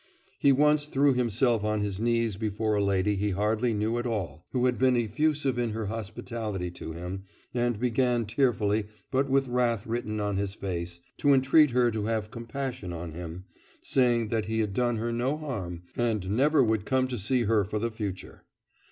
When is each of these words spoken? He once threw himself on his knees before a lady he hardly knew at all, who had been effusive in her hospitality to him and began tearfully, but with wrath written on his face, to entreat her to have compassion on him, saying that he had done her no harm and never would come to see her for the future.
He 0.39 0.51
once 0.51 0.87
threw 0.87 1.13
himself 1.13 1.63
on 1.63 1.81
his 1.81 1.99
knees 1.99 2.35
before 2.35 2.73
a 2.73 2.83
lady 2.83 3.15
he 3.17 3.29
hardly 3.29 3.71
knew 3.71 3.99
at 3.99 4.07
all, 4.07 4.47
who 4.51 4.65
had 4.65 4.79
been 4.79 4.97
effusive 4.97 5.59
in 5.59 5.73
her 5.73 5.85
hospitality 5.85 6.71
to 6.71 6.93
him 6.93 7.25
and 7.53 7.79
began 7.79 8.25
tearfully, 8.25 8.87
but 9.11 9.29
with 9.29 9.47
wrath 9.47 9.85
written 9.85 10.19
on 10.19 10.37
his 10.37 10.55
face, 10.55 11.01
to 11.17 11.35
entreat 11.35 11.69
her 11.69 11.91
to 11.91 12.05
have 12.05 12.31
compassion 12.31 12.91
on 12.91 13.11
him, 13.11 13.43
saying 13.83 14.29
that 14.29 14.47
he 14.47 14.57
had 14.59 14.73
done 14.73 14.97
her 14.97 15.13
no 15.13 15.37
harm 15.37 15.83
and 15.95 16.31
never 16.31 16.63
would 16.63 16.83
come 16.83 17.07
to 17.07 17.19
see 17.19 17.43
her 17.43 17.63
for 17.63 17.77
the 17.77 17.91
future. 17.91 18.43